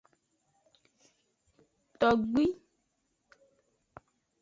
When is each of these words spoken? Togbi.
Togbi. 1.99 2.45